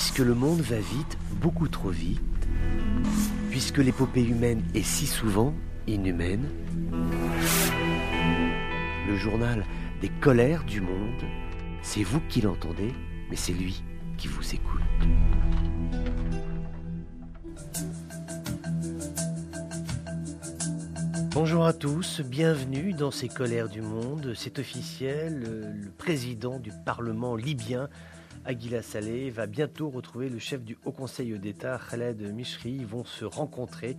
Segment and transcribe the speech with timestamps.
[0.00, 2.20] Puisque le monde va vite, beaucoup trop vite,
[3.50, 5.52] puisque l'épopée humaine est si souvent
[5.88, 6.46] inhumaine,
[9.08, 9.64] le journal
[10.00, 11.24] des colères du monde,
[11.82, 12.92] c'est vous qui l'entendez,
[13.28, 13.82] mais c'est lui
[14.18, 14.80] qui vous écoute.
[21.32, 24.32] Bonjour à tous, bienvenue dans ces colères du monde.
[24.36, 25.40] C'est officiel,
[25.82, 27.88] le président du Parlement libyen
[28.48, 32.70] Aguila Saleh va bientôt retrouver le chef du Haut Conseil d'État, Khaled Mishri.
[32.70, 33.98] Ils vont se rencontrer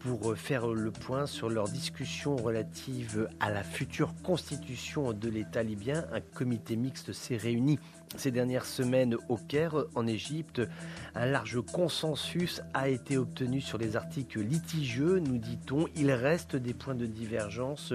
[0.00, 6.04] pour faire le point sur leur discussion relative à la future constitution de l'État libyen.
[6.12, 7.78] Un comité mixte s'est réuni
[8.16, 10.62] ces dernières semaines au Caire, en Égypte.
[11.14, 15.86] Un large consensus a été obtenu sur les articles litigieux, nous dit-on.
[15.96, 17.92] Il reste des points de divergence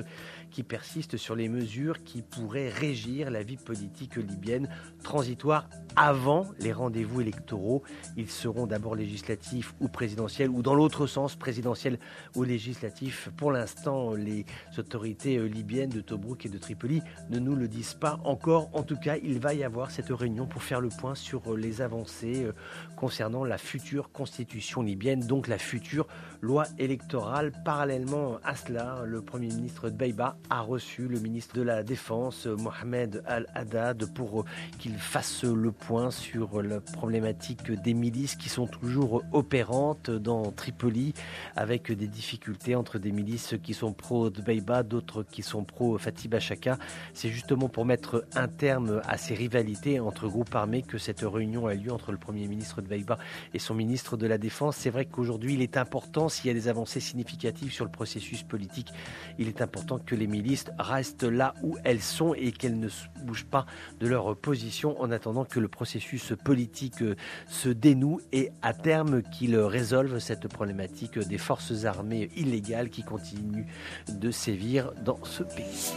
[0.51, 4.67] qui persistent sur les mesures qui pourraient régir la vie politique libyenne
[5.01, 7.83] transitoire avant les rendez-vous électoraux.
[8.17, 11.99] Ils seront d'abord législatifs ou présidentiels, ou dans l'autre sens, présidentiels
[12.35, 13.29] ou législatifs.
[13.37, 14.45] Pour l'instant, les
[14.77, 18.69] autorités libyennes de Tobruk et de Tripoli ne nous le disent pas encore.
[18.73, 21.81] En tout cas, il va y avoir cette réunion pour faire le point sur les
[21.81, 22.53] avancées euh,
[22.95, 26.07] concernant la future constitution libyenne, donc la future
[26.41, 27.51] loi électorale.
[27.63, 33.23] Parallèlement à cela, le Premier ministre Beiba a reçu le ministre de la Défense, Mohamed
[33.27, 34.45] Al-Haddad, pour
[34.79, 41.13] qu'il fasse le point sur la problématique des milices qui sont toujours opérantes dans Tripoli,
[41.55, 46.77] avec des difficultés entre des milices qui sont pro-Beiba, d'autres qui sont pro-Fatih Chaka.
[47.13, 51.67] C'est justement pour mettre un terme à ces rivalités entre groupes armés que cette réunion
[51.67, 53.17] a lieu entre le Premier ministre de Beiba
[53.53, 54.77] et son ministre de la Défense.
[54.77, 58.43] C'est vrai qu'aujourd'hui, il est important s'il y a des avancées significatives sur le processus
[58.43, 58.91] politique,
[59.37, 62.89] il est important que les milices restent là où elles sont et qu'elles ne
[63.23, 63.65] bougent pas
[63.99, 67.15] de leur position en attendant que le processus politique euh,
[67.47, 73.65] se dénoue et à terme qu'il résolve cette problématique des forces armées illégales qui continuent
[74.09, 75.93] de sévir dans ce pays.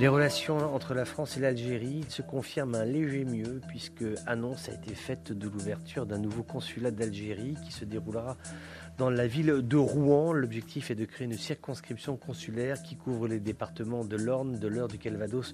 [0.00, 4.72] Les relations entre la France et l'Algérie se confirment un léger mieux puisque annonce a
[4.72, 8.36] été faite de l'ouverture d'un nouveau consulat d'Algérie qui se déroulera
[8.98, 10.32] dans la ville de Rouen.
[10.32, 14.88] L'objectif est de créer une circonscription consulaire qui couvre les départements de l'Orne, de l'Eure,
[14.88, 15.52] du Calvados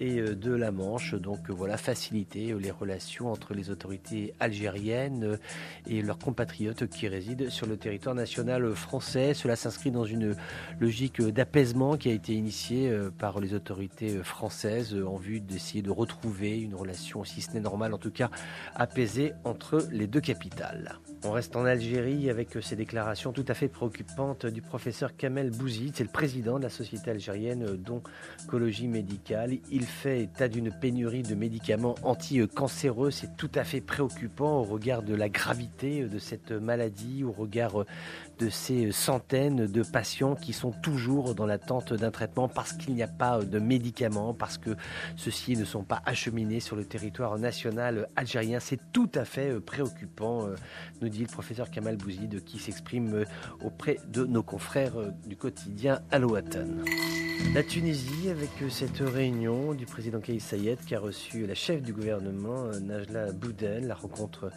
[0.00, 1.14] et euh, de la Manche.
[1.14, 5.38] Donc euh, voilà, faciliter euh, les relations entre les autorités algériennes
[5.86, 9.34] et leurs compatriotes qui résident sur le territoire national français.
[9.34, 10.36] Cela s'inscrit dans une
[10.80, 16.58] logique d'apaisement qui a été initiée par les autorités françaises en vue d'essayer de retrouver
[16.58, 18.30] une relation, si ce n'est normale, en tout cas
[18.74, 20.98] apaisée entre les deux capitales.
[21.24, 25.96] On reste en Algérie avec ces déclarations tout à fait préoccupantes du professeur Kamel Bouzid,
[25.96, 29.58] c'est le président de la société algérienne d'oncologie médicale.
[29.70, 33.10] Il fait état d'une pénurie de médicaments anti-cancéreux.
[33.10, 37.84] C'est tout à fait préoccupant au regard de la gravité de cette maladie, au regard
[38.38, 43.02] de ces centaines de patients qui sont toujours dans l'attente d'un traitement parce qu'il n'y
[43.02, 44.70] a pas de médicaments, parce que
[45.16, 48.60] ceux-ci ne sont pas acheminés sur le territoire national algérien.
[48.60, 50.46] C'est tout à fait préoccupant,
[51.02, 53.24] nous dit le professeur Kamal Bouzid, qui s'exprime
[53.64, 54.94] auprès de nos confrères
[55.26, 56.66] du quotidien Alouatan.
[57.54, 61.94] La Tunisie, avec cette réunion du président Kais Sayed qui a reçu la chef du
[61.94, 64.50] gouvernement, Najla Bouden, la rencontre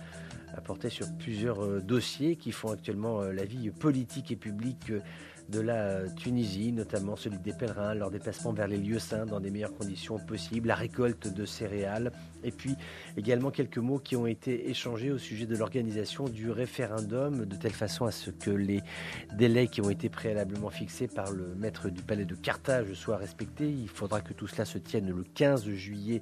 [0.53, 4.89] a porté sur plusieurs euh, dossiers qui font actuellement euh, la vie politique et publique
[4.89, 4.99] euh,
[5.51, 9.51] de la Tunisie, notamment celui des pèlerins, leur déplacement vers les lieux saints dans des
[9.51, 12.11] meilleures conditions possibles, la récolte de céréales,
[12.43, 12.75] et puis
[13.17, 17.73] également quelques mots qui ont été échangés au sujet de l'organisation du référendum, de telle
[17.73, 18.81] façon à ce que les
[19.37, 23.69] délais qui ont été préalablement fixés par le maître du palais de Carthage soient respectés.
[23.69, 26.21] Il faudra que tout cela se tienne le 15 juillet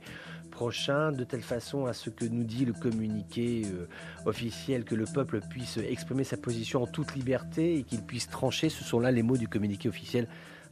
[0.50, 3.88] prochain, de telle façon à ce que nous dit le communiqué euh,
[4.26, 8.70] officiel, que le peuple puisse exprimer sa position en toute liberté et qu'il puisse trancher.
[8.70, 10.28] Ce sont là les mots du communiqué officiel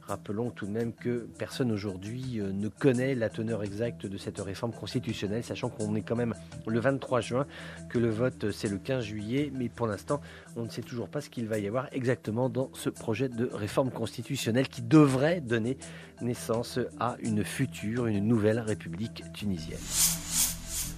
[0.08, 4.40] Rappelons tout de même que personne aujourd'hui euh, ne connaît la teneur exacte de cette
[4.40, 6.34] réforme constitutionnelle, sachant qu'on est quand même
[6.66, 7.46] le 23 juin,
[7.90, 10.22] que le vote euh, c'est le 15 juillet, mais pour l'instant
[10.56, 13.50] on ne sait toujours pas ce qu'il va y avoir exactement dans ce projet de
[13.52, 15.76] réforme constitutionnelle qui devrait donner
[16.22, 20.27] naissance à une future, une nouvelle République tunisienne.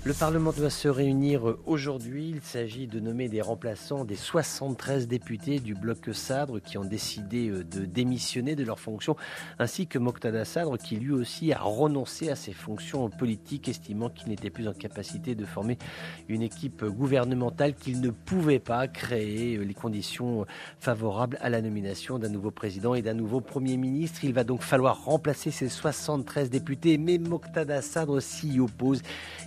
[0.03, 2.31] Le Parlement doit se réunir aujourd'hui.
[2.31, 7.51] Il s'agit de nommer des remplaçants des 73 députés du bloc Sadre qui ont décidé
[7.51, 9.15] euh, de démissionner de leurs fonctions,
[9.59, 14.29] ainsi que Moqtada Sadre qui lui aussi a renoncé à ses fonctions politiques, estimant qu'il
[14.29, 15.77] n'était plus en capacité de former
[16.31, 20.47] une équipe gouvernementale, qu'il ne pouvait pas créer euh, les conditions
[20.79, 24.25] favorables à la nomination d'un nouveau président et d'un nouveau Premier ministre.
[24.25, 29.03] Il va donc falloir remplacer ces 73 députés, mais Moqtada Sadre s'y oppose.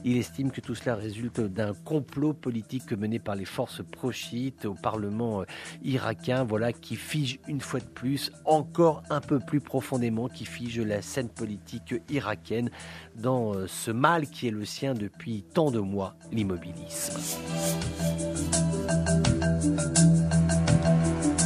[0.06, 4.74] Il estime que tout cela résulte d'un complot politique mené par les forces pro-chiites au
[4.74, 5.46] Parlement euh,
[5.84, 10.80] irakien, voilà, qui fige une fois de plus, encore un peu plus profondément, qui fige
[10.80, 12.70] la scène politique irakienne
[13.16, 17.20] dans euh, ce mal qui est le sien depuis tant de mois, l'immobilisme.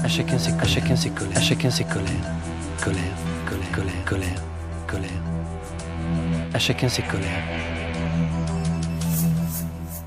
[0.04, 2.08] À chacun ses, à chacun ses colères, à chacun ses colères,
[2.84, 3.04] colère,
[3.46, 4.44] colère, colère, colère,
[4.88, 5.24] colère.
[6.54, 7.44] À chacun ses colères.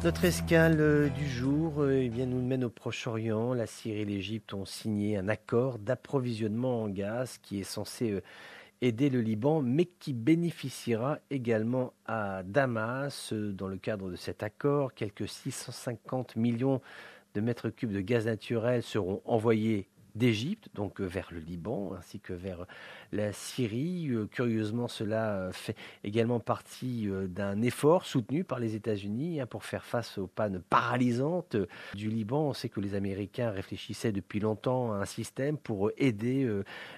[0.02, 3.52] Notre escale du jour euh, nous mène au Proche-Orient.
[3.52, 8.22] La Syrie et l'Égypte ont signé un accord d'approvisionnement en gaz qui est censé euh,
[8.80, 13.34] aider le Liban, mais qui bénéficiera également à Damas.
[13.34, 16.80] Dans le cadre de cet accord, quelques 650 millions
[17.34, 22.32] de mètres cubes de gaz naturel seront envoyés d'Égypte, donc vers le Liban, ainsi que
[22.32, 22.66] vers
[23.12, 24.08] la Syrie.
[24.10, 29.46] Euh, curieusement, cela euh, fait également partie euh, d'un effort soutenu par les États-Unis hein,
[29.46, 31.56] pour faire face aux pannes paralysantes
[31.94, 32.48] du Liban.
[32.48, 36.48] On sait que les Américains réfléchissaient depuis longtemps à un système pour aider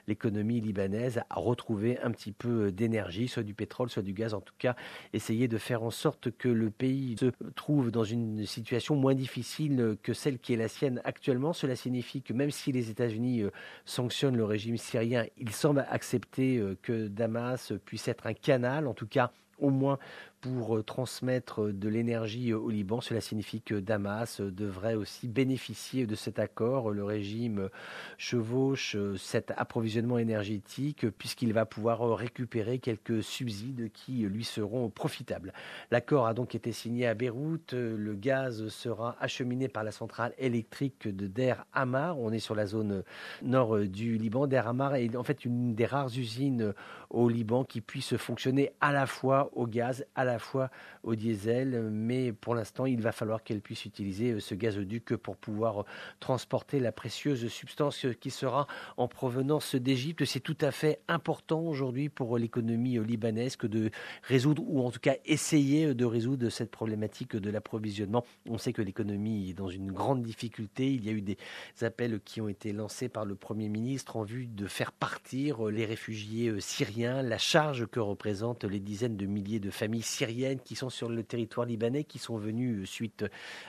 [0.06, 4.34] l'économie libanaise à retrouver un petit peu d'énergie, soit du pétrole, soit du gaz.
[4.34, 4.76] En tout cas,
[5.12, 9.96] essayer de faire en sorte que le pays se trouve dans une situation moins difficile
[10.02, 11.52] que celle qui est la sienne actuellement.
[11.52, 13.44] Cela signifie que même si les États-Unis
[13.84, 18.94] sanctionnent le régime syrien, il semble accepter euh, que Damas puisse être un canal, en
[18.94, 19.98] tout cas au moins
[20.42, 23.00] pour euh, transmettre de l'énergie euh, au Liban.
[23.00, 26.90] Cela signifie que Damas euh, devrait aussi bénéficier de cet accord.
[26.90, 27.70] Le régime
[28.18, 35.52] chevauche cet approvisionnement énergétique puisqu'il va pouvoir récupérer quelques subsides qui lui seront profitables.
[35.92, 37.72] L'accord a donc été signé à Beyrouth.
[37.72, 42.18] Le gaz sera acheminé par la centrale électrique de Der Hamar.
[42.18, 43.04] On est sur la zone
[43.42, 44.48] nord du Liban.
[44.48, 46.74] Der Hamar est en fait une des rares usines
[47.10, 50.70] au Liban qui puisse fonctionner à la fois au gaz, à la la fois
[51.02, 55.36] au diesel, mais pour l'instant, il va falloir qu'elle puisse utiliser euh, ce gazoduc pour
[55.36, 55.84] pouvoir euh,
[56.20, 60.24] transporter la précieuse substance qui sera en provenance d'Égypte.
[60.24, 63.90] C'est tout à fait important aujourd'hui pour l'économie euh, libanaise que de
[64.22, 68.24] résoudre, ou en tout cas essayer de résoudre cette problématique de l'approvisionnement.
[68.48, 70.92] On sait que l'économie est dans une grande difficulté.
[70.94, 71.36] Il y a eu des
[71.82, 75.84] appels qui ont été lancés par le Premier ministre en vue de faire partir les
[75.84, 80.21] réfugiés syriens, la charge que représentent les dizaines de milliers de familles syriennes
[80.64, 83.24] qui sont sur le territoire libanais, qui sont venus euh, suite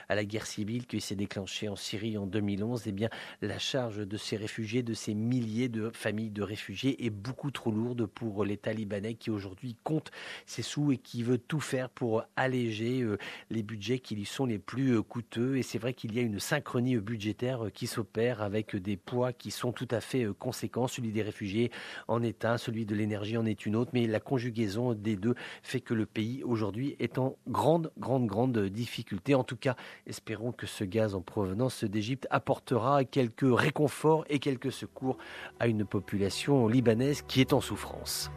[0.08, 3.08] à la guerre civile qui s'est déclenchée en Syrie en 2011, eh bien,
[3.42, 7.72] la charge de ces réfugiés, de ces milliers de familles de réfugiés est beaucoup trop
[7.72, 10.10] lourde pour l'État libanais qui aujourd'hui compte
[10.46, 13.18] ses sous et qui veut tout faire pour alléger euh,
[13.50, 15.56] les budgets qui lui sont les plus euh, coûteux.
[15.56, 19.50] Et c'est vrai qu'il y a une synchronie budgétaire qui s'opère avec des poids qui
[19.50, 20.86] sont tout à fait conséquents.
[20.86, 21.72] Celui des réfugiés
[22.06, 25.34] en est un, celui de l'énergie en est une autre, mais la conjugaison des deux
[25.62, 29.34] fait que le pays aujourd'hui est en grande, grande, grande difficulté.
[29.34, 29.76] En tout cas,
[30.06, 35.18] espérons que ce gaz en provenance d'Égypte apportera quelques réconforts et quelques secours
[35.58, 38.30] à une population libanaise qui est en souffrance.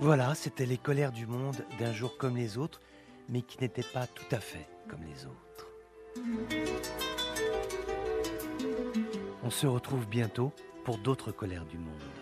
[0.00, 2.80] Voilà, c'était les colères du monde d'un jour comme les autres,
[3.28, 5.66] mais qui n'étaient pas tout à fait comme les autres.
[9.42, 10.52] On se retrouve bientôt
[10.84, 12.17] pour d'autres colères du monde.